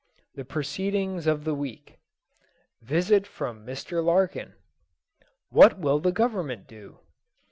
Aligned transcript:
The 0.33 0.43
proceedings 0.45 1.27
of 1.27 1.43
the 1.43 1.53
week 1.53 1.99
Visit 2.81 3.27
from 3.27 3.63
Mr. 3.67 4.03
Larkin 4.03 4.55
What 5.49 5.77
will 5.77 5.99
the 5.99 6.11
Government 6.11 6.65
do? 6.65 7.01